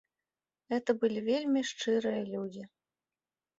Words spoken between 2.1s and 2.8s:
людзі.